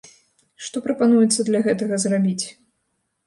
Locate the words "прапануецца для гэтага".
0.85-2.01